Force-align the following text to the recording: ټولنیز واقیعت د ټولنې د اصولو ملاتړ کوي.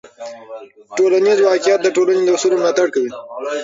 ټولنیز 0.97 1.39
واقیعت 1.41 1.79
د 1.83 1.87
ټولنې 1.95 2.21
د 2.25 2.29
اصولو 2.35 2.59
ملاتړ 2.61 2.87
کوي. 2.93 3.11